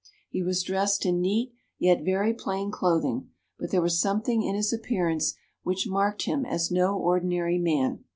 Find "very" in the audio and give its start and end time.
2.03-2.33